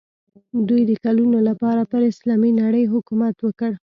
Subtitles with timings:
[0.67, 3.71] دوی د کلونو لپاره پر اسلامي نړۍ حکومت وکړ.